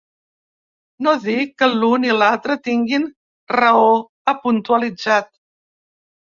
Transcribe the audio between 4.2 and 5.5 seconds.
ha puntualitzat.